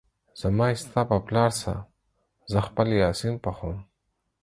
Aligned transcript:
زما 0.41 0.65
يې 0.71 0.75
ستا 0.83 1.01
په 1.09 1.17
پلار 1.27 1.51
څه، 1.61 1.73
زه 2.51 2.59
خپل 2.67 2.87
يا 3.01 3.09
سين 3.19 3.35
پخوم 3.43 3.77